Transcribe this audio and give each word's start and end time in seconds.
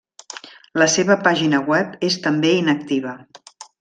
La 0.83 0.87
seva 0.93 1.17
pàgina 1.27 1.59
web 1.73 1.93
és 2.09 2.17
també 2.25 2.55
inactiva. 2.63 3.15